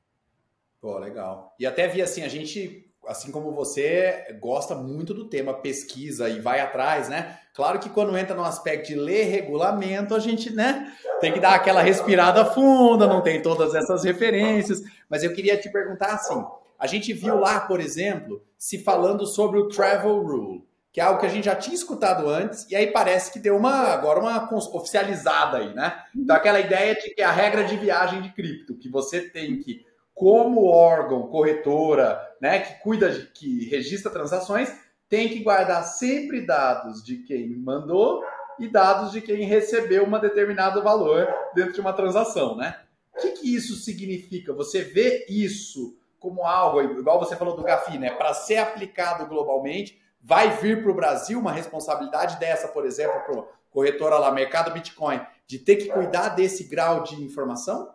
[0.82, 1.56] Pô, legal.
[1.60, 6.40] E até vi assim, a gente, assim como você, gosta muito do tema pesquisa e
[6.40, 7.38] vai atrás, né?
[7.54, 11.54] Claro que quando entra no aspecto de ler regulamento, a gente, né, tem que dar
[11.54, 14.82] aquela respirada funda, não tem todas essas referências.
[15.08, 16.44] Mas eu queria te perguntar assim:
[16.80, 21.20] a gente viu lá, por exemplo, se falando sobre o travel rule, que é algo
[21.20, 24.50] que a gente já tinha escutado antes, e aí parece que deu uma agora uma
[24.74, 26.04] oficializada aí, né?
[26.16, 29.86] Então aquela ideia de que a regra de viagem de cripto, que você tem que
[30.14, 34.74] como órgão corretora, né, que cuida de que registra transações,
[35.10, 38.24] tem que guardar sempre dados de quem mandou
[38.60, 42.80] e dados de quem recebeu um determinado valor dentro de uma transação, né?
[43.14, 44.54] O que, que isso significa?
[44.54, 48.12] Você vê isso como algo, igual você falou do Gafi, né?
[48.12, 53.44] Para ser aplicado globalmente, vai vir para o Brasil uma responsabilidade dessa, por exemplo, para
[53.72, 57.94] corretora lá, mercado Bitcoin, de ter que cuidar desse grau de informação?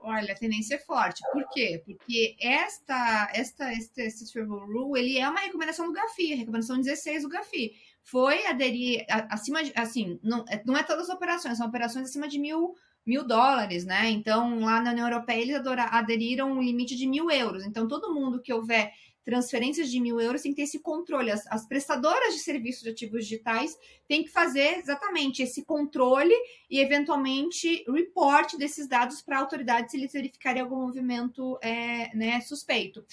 [0.00, 1.20] Olha, a tendência é forte.
[1.32, 1.82] Por quê?
[1.84, 7.22] Porque esta, esta, este, este travel rule, ele é uma recomendação do Gafi, recomendação 16
[7.22, 7.72] do Gafi.
[8.02, 12.28] Foi aderir acima de, assim, não, é, não é todas as operações, são operações acima
[12.28, 14.08] de mil, mil dólares, né?
[14.10, 15.56] Então, lá na União Europeia, eles
[15.90, 17.64] aderiram um limite de mil euros.
[17.64, 18.92] Então, todo mundo que houver
[19.28, 21.30] transferências de mil euros tem que ter esse controle.
[21.30, 23.76] As, as, prestadoras de serviços de ativos digitais
[24.08, 26.34] têm que fazer exatamente esse controle
[26.70, 32.40] e, eventualmente, report desses dados para a autoridade se eles verificarem algum movimento é, né,
[32.40, 33.04] suspeito.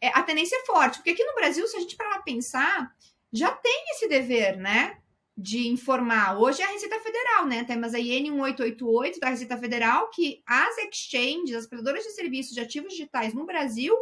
[0.00, 2.94] É, a tendência é forte, porque aqui no Brasil, se a gente parar pensar,
[3.32, 4.98] já tem esse dever, né?
[5.36, 6.38] De informar.
[6.38, 7.64] Hoje é a Receita Federal, né?
[7.64, 12.60] Temos a IN 1888 da Receita Federal, que as exchanges, as prestadoras de serviços de
[12.60, 13.92] ativos digitais no Brasil,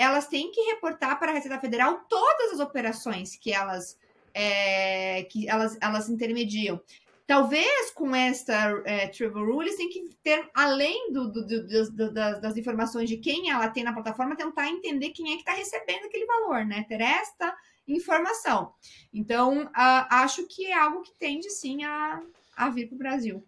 [0.00, 3.98] elas têm que reportar para a Receita Federal todas as operações que elas,
[4.32, 6.80] é, que elas, elas intermediam.
[7.26, 12.40] Talvez com esta é, Travel Rule, eles têm que ter, além do, do, do, das,
[12.40, 16.06] das, informações de quem ela tem na plataforma, tentar entender quem é que está recebendo
[16.06, 16.84] aquele valor, né?
[16.88, 17.54] Ter esta
[17.86, 18.72] informação.
[19.12, 22.20] Então, uh, acho que é algo que tende sim a,
[22.56, 23.46] a vir para o Brasil.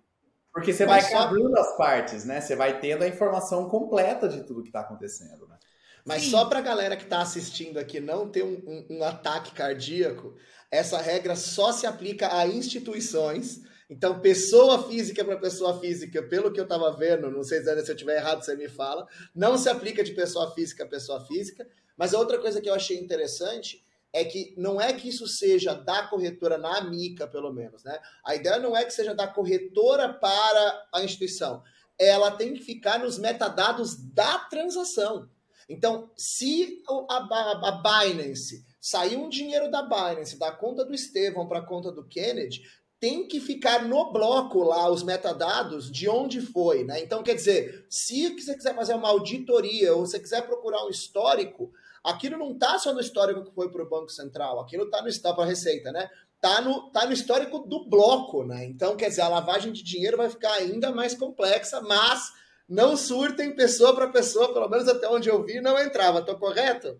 [0.52, 2.40] Porque você vai cobrindo as partes, né?
[2.42, 5.58] Você vai tendo a informação completa de tudo que está acontecendo, né?
[6.04, 6.30] Mas Sim.
[6.30, 10.34] só para a galera que está assistindo aqui não ter um, um, um ataque cardíaco,
[10.70, 13.60] essa regra só se aplica a instituições
[13.92, 17.78] então, pessoa física para pessoa física, pelo que eu estava vendo, não sei se eu
[17.78, 21.68] estiver errado, você me fala, não se aplica de pessoa física a pessoa física.
[21.94, 25.74] Mas a outra coisa que eu achei interessante é que não é que isso seja
[25.74, 27.98] da corretora na Mica, pelo menos, né?
[28.24, 31.62] A ideia não é que seja da corretora para a instituição.
[31.98, 35.28] Ela tem que ficar nos metadados da transação.
[35.72, 41.60] Então, se a, a, Binance saiu um dinheiro da Binance, da conta do Estevão para
[41.60, 42.62] a conta do Kennedy,
[43.00, 47.00] tem que ficar no bloco lá os metadados de onde foi, né?
[47.00, 51.72] Então, quer dizer, se você quiser fazer uma auditoria ou você quiser procurar um histórico,
[52.04, 55.08] aquilo não está só no histórico que foi para o Banco Central, aquilo está no
[55.08, 56.08] está para a Receita, né?
[56.40, 58.64] Tá no, tá no histórico do bloco, né?
[58.66, 62.30] Então, quer dizer, a lavagem de dinheiro vai ficar ainda mais complexa, mas
[62.72, 66.20] não surtem pessoa para pessoa, pelo menos até onde eu vi, não entrava.
[66.20, 66.98] Estou correto?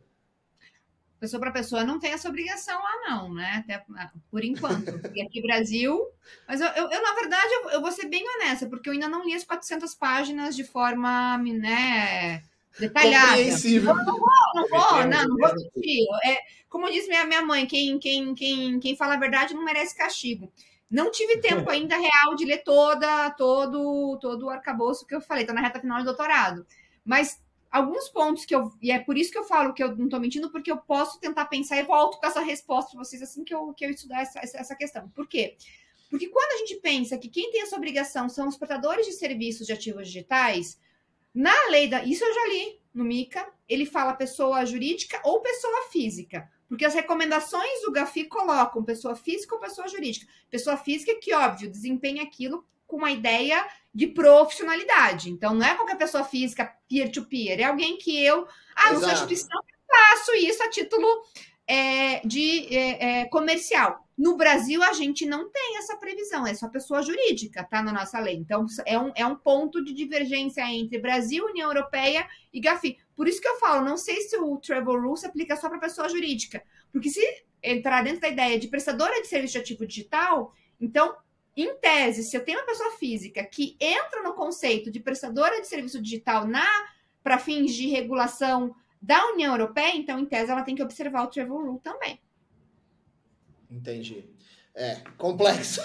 [1.19, 3.63] pessoa para pessoa não tem essa obrigação lá, não, né?
[3.65, 5.01] Até ah, por enquanto.
[5.15, 6.05] E aqui Brasil.
[6.49, 9.09] Mas eu, eu, eu na verdade, eu, eu, vou ser bem honesta, porque eu ainda
[9.09, 12.43] não li as 400 páginas de forma, né?
[12.77, 13.29] Detalhada.
[13.29, 13.95] Compreensível.
[13.95, 16.07] Não, não vou, não vou, não, não vou mentir.
[16.25, 19.97] É, como disse minha, minha mãe, quem, quem, quem, quem fala a verdade não merece
[19.97, 20.53] castigo.
[20.93, 25.47] Não tive tempo ainda real de ler toda, todo, todo o arcabouço que eu falei,
[25.47, 26.67] tô na reta final de doutorado.
[27.03, 28.71] Mas alguns pontos que eu.
[28.83, 31.19] E é por isso que eu falo que eu não estou mentindo, porque eu posso
[31.19, 34.21] tentar pensar e volto com essa resposta para vocês assim que eu, que eu estudar
[34.21, 35.09] essa, essa questão.
[35.09, 35.57] Por quê?
[36.11, 39.67] Porque quando a gente pensa que quem tem essa obrigação são os portadores de serviços
[39.67, 40.79] de ativos digitais,
[41.35, 42.05] na lei da.
[42.05, 46.51] Isso eu já li no MICA, ele fala pessoa jurídica ou pessoa física.
[46.73, 50.27] Porque as recomendações do GAFI colocam pessoa física ou pessoa jurídica.
[50.51, 53.63] Pessoa física que, óbvio, desempenha aquilo com uma ideia
[53.95, 55.29] de profissionalidade.
[55.29, 59.13] Então, não é qualquer pessoa física peer-to-peer, -peer, é alguém que eu, ah, não sou
[59.13, 61.07] instituição, faço isso a título
[61.67, 64.09] é, de é, é, comercial.
[64.17, 67.83] No Brasil, a gente não tem essa previsão, é só pessoa jurídica, tá?
[67.83, 68.37] Na nossa lei.
[68.37, 72.97] Então, é um, é um ponto de divergência entre Brasil, União Europeia e GAFI.
[73.17, 75.79] Por isso que eu falo, não sei se o Travel Rule se aplica só para
[75.79, 76.63] pessoa jurídica.
[76.91, 81.17] Porque se entrar dentro da ideia de prestadora de serviço de ativo digital, então
[81.57, 85.69] em tese, se eu tenho uma pessoa física que entra no conceito de prestadora de
[85.69, 86.67] serviço digital na
[87.23, 91.27] para fins de regulação da União Europeia, então, em tese, ela tem que observar o
[91.29, 92.21] Travel Rule também.
[93.71, 94.32] Entendi.
[94.75, 95.81] É, complexo.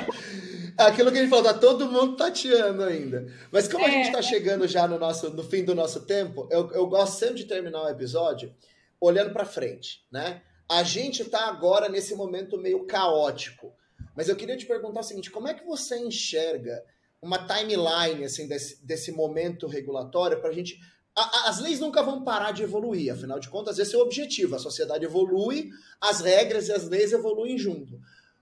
[0.76, 3.26] Aquilo que a gente falou, tá todo mundo tateando ainda.
[3.50, 3.88] Mas como é.
[3.88, 7.18] a gente está chegando já no, nosso, no fim do nosso tempo, eu, eu gosto
[7.18, 8.54] sempre de terminar o episódio
[9.00, 10.42] olhando para frente, né?
[10.68, 13.72] A gente está agora nesse momento meio caótico.
[14.14, 16.82] Mas eu queria te perguntar o seguinte: como é que você enxerga
[17.26, 20.78] uma timeline assim, desse, desse momento regulatório para a gente.
[21.16, 24.54] As leis nunca vão parar de evoluir, afinal de contas, esse é o objetivo.
[24.54, 27.98] A sociedade evolui, as regras e as leis evoluem junto.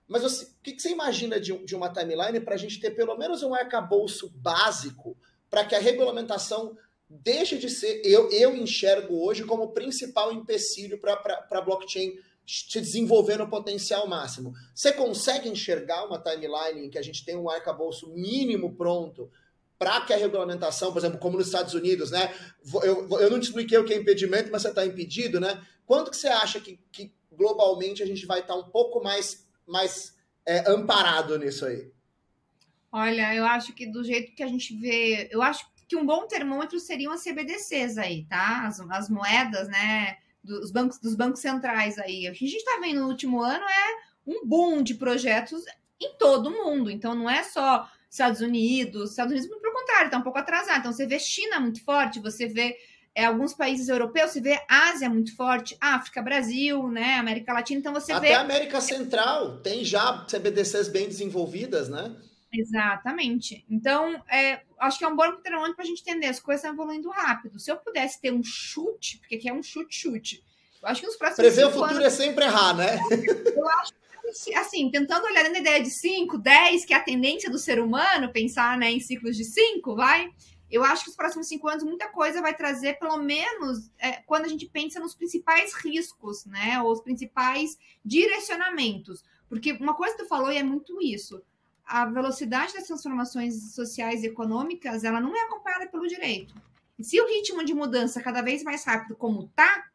[0.07, 3.17] Mas você, o que você imagina de, de uma timeline para a gente ter pelo
[3.17, 5.17] menos um arcabouço básico
[5.49, 6.77] para que a regulamentação
[7.09, 13.37] deixe de ser, eu, eu enxergo hoje como principal empecilho para a blockchain se desenvolver
[13.37, 14.53] no potencial máximo.
[14.73, 19.31] Você consegue enxergar uma timeline em que a gente tem um arcabouço mínimo pronto
[19.77, 22.33] para que a regulamentação, por exemplo, como nos Estados Unidos, né?
[22.83, 25.61] Eu, eu não te expliquei o que é impedimento, mas você está impedido, né?
[25.85, 29.47] Quanto que você acha que, que globalmente a gente vai estar tá um pouco mais,
[29.67, 31.91] mais é, amparado nisso aí?
[32.91, 36.25] Olha, eu acho que do jeito que a gente vê, eu acho que um bom
[36.25, 38.65] termômetro seriam as CBDCs aí, tá?
[38.67, 40.17] As, as moedas, né?
[40.45, 42.29] dos bancos, dos bancos centrais aí.
[42.29, 45.63] O que a gente está vendo no último ano é um boom de projetos
[45.99, 46.91] em todo o mundo.
[46.91, 49.11] Então, não é só Estados Unidos.
[49.11, 50.79] Estados Unidos, pelo contrário, está um pouco atrasado.
[50.79, 52.77] Então, você vê China muito forte, você vê
[53.13, 57.79] é, alguns países europeus, você vê Ásia muito forte, África, Brasil, né, América Latina.
[57.79, 58.33] Então, você Até vê.
[58.33, 62.15] Até América Central tem já CBDCs bem desenvolvidas, né?
[62.51, 63.65] Exatamente.
[63.69, 66.73] Então, é, acho que é um bom termômetro para a gente entender, as coisas estão
[66.73, 67.59] evoluindo rápido.
[67.59, 70.41] Se eu pudesse ter um chute, porque aqui é um chute-chute,
[70.81, 72.99] eu acho que nos próximos Prever o futuro anos, é sempre errar, né?
[73.55, 74.04] Eu acho que,
[74.55, 78.31] assim, tentando olhar na ideia de 5, 10, que é a tendência do ser humano,
[78.31, 80.29] pensar né, em ciclos de 5, vai.
[80.69, 84.45] Eu acho que os próximos cinco anos muita coisa vai trazer, pelo menos é, quando
[84.45, 86.81] a gente pensa nos principais riscos, né?
[86.81, 89.23] Ou os principais direcionamentos.
[89.47, 91.41] Porque uma coisa que tu falou e é muito isso
[91.85, 96.55] a velocidade das transformações sociais e econômicas, ela não é acompanhada pelo direito.
[96.97, 99.85] E se o ritmo de mudança cada vez mais rápido como está,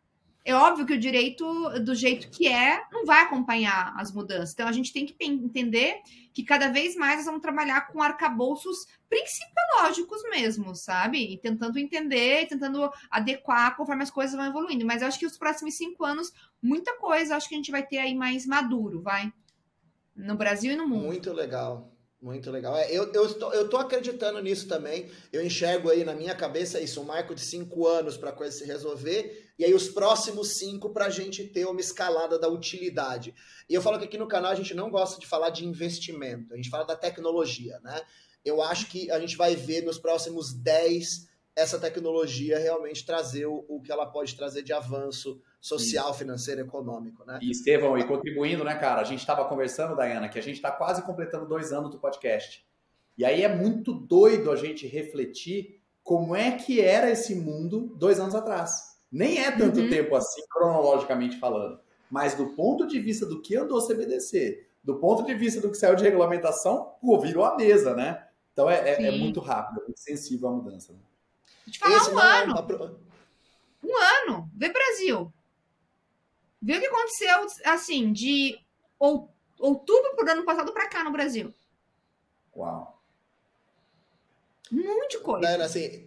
[0.44, 1.44] é óbvio que o direito,
[1.80, 4.52] do jeito que é, não vai acompanhar as mudanças.
[4.52, 6.00] Então, a gente tem que entender
[6.32, 11.18] que cada vez mais nós vamos trabalhar com arcabouços principiológicos mesmo, sabe?
[11.18, 14.86] E tentando entender, tentando adequar conforme as coisas vão evoluindo.
[14.86, 16.32] Mas eu acho que os próximos cinco anos,
[16.62, 19.30] muita coisa, acho que a gente vai ter aí mais maduro, vai?
[20.16, 21.06] No Brasil e no mundo.
[21.06, 21.92] Muito legal.
[22.20, 22.76] Muito legal.
[22.76, 25.10] É, eu, eu, estou, eu tô acreditando nisso também.
[25.32, 28.54] Eu enxergo aí na minha cabeça isso, um marco de cinco anos para a coisa
[28.54, 33.34] se resolver, e aí os próximos cinco para a gente ter uma escalada da utilidade.
[33.68, 36.52] E eu falo que aqui no canal a gente não gosta de falar de investimento,
[36.52, 38.02] a gente fala da tecnologia, né?
[38.44, 43.64] Eu acho que a gente vai ver nos próximos dez essa tecnologia realmente trazer o,
[43.66, 47.38] o que ela pode trazer de avanço social, financeiro, econômico, né?
[47.42, 49.00] E Estevão, e contribuindo, né, cara?
[49.00, 52.64] A gente estava conversando, Dayana, que a gente está quase completando dois anos do podcast.
[53.18, 58.18] E aí é muito doido a gente refletir como é que era esse mundo dois
[58.18, 58.98] anos atrás.
[59.12, 59.90] Nem é tanto uhum.
[59.90, 61.78] tempo assim, cronologicamente falando.
[62.10, 65.76] Mas do ponto de vista do que andou CBDC, do ponto de vista do que
[65.76, 68.26] saiu de regulamentação, pô, virou a mesa, né?
[68.52, 70.92] Então é, é, é muito rápido, é muito sensível à mudança.
[70.92, 70.98] Né?
[71.66, 72.54] Vou te falar Esse um ano.
[72.58, 74.50] É um ano.
[74.56, 75.32] Vê Brasil.
[76.62, 78.58] Vê o que aconteceu, assim, de
[78.98, 81.54] outubro do ano passado para cá no Brasil.
[82.54, 83.00] Uau.
[84.72, 85.46] Um monte de coisa.
[85.46, 86.06] Dana, assim,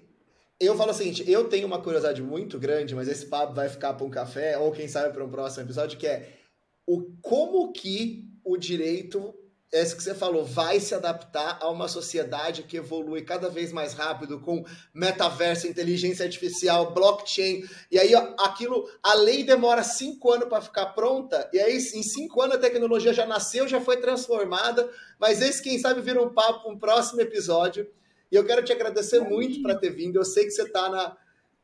[0.60, 3.94] eu falo o seguinte, eu tenho uma curiosidade muito grande, mas esse papo vai ficar
[3.94, 6.38] para um café, ou quem sabe para um próximo episódio, que é
[6.86, 9.34] o como que o direito
[9.74, 13.94] essa que você falou, vai se adaptar a uma sociedade que evolui cada vez mais
[13.94, 14.64] rápido com
[14.94, 17.68] metaverso, inteligência artificial, blockchain.
[17.92, 22.04] E aí, ó, aquilo, a lei demora cinco anos para ficar pronta, e aí, em
[22.04, 24.88] cinco anos, a tecnologia já nasceu, já foi transformada.
[25.20, 27.90] Mas esse, quem sabe, vira um papo, um próximo episódio.
[28.32, 30.18] E eu quero te agradecer Com muito para ter vindo.
[30.18, 31.18] Eu sei que você está na.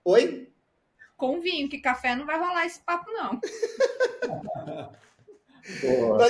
[0.03, 0.51] Oi?
[1.16, 3.39] Com vinho, que café não vai rolar esse papo, não.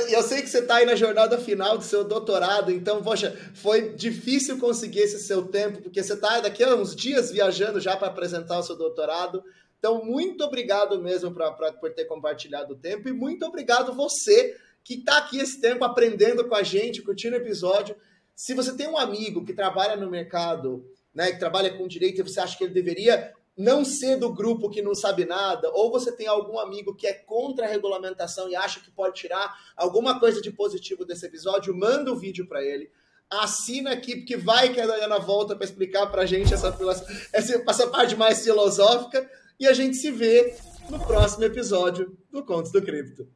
[0.10, 3.94] Eu sei que você está aí na jornada final do seu doutorado, então, poxa, foi
[3.94, 8.10] difícil conseguir esse seu tempo, porque você está daqui a uns dias viajando já para
[8.10, 9.44] apresentar o seu doutorado.
[9.78, 14.56] Então, muito obrigado mesmo pra, pra, por ter compartilhado o tempo e muito obrigado você
[14.84, 17.96] que está aqui esse tempo aprendendo com a gente, curtindo o episódio.
[18.36, 22.24] Se você tem um amigo que trabalha no mercado, né, que trabalha com direito e
[22.24, 26.14] você acha que ele deveria não ser do grupo que não sabe nada, ou você
[26.14, 30.41] tem algum amigo que é contra a regulamentação e acha que pode tirar alguma coisa
[30.41, 32.89] de positivo desse episódio, manda o vídeo para ele.
[33.30, 36.74] Assina aqui, porque vai que a Dayana volta para explicar para a gente essa,
[37.34, 39.30] essa, essa parte mais filosófica.
[39.60, 40.55] E a gente se vê
[40.89, 43.28] no próximo episódio do Contos do Cripto.